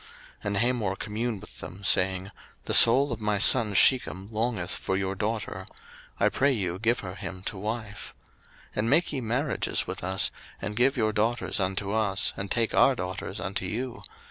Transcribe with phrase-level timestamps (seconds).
[0.01, 0.09] 01:034:008
[0.45, 2.31] And Hamor communed with them, saying,
[2.65, 5.67] The soul of my son Shechem longeth for your daughter:
[6.19, 8.15] I pray you give her him to wife.
[8.69, 12.73] 01:034:009 And make ye marriages with us, and give your daughters unto us, and take
[12.73, 14.01] our daughters unto you.